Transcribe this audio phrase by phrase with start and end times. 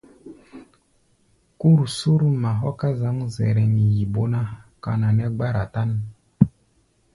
[1.59, 4.41] Kúr Surma hɔ́ ká zǎŋ Zɛrɛŋ, yi bó ná,
[4.83, 5.89] kana nɛ́ gbára tán.